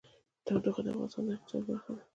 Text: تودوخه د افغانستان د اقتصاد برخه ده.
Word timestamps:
تودوخه 0.45 0.81
د 0.83 0.87
افغانستان 0.91 1.23
د 1.27 1.29
اقتصاد 1.35 1.63
برخه 1.69 1.91
ده. 1.97 2.03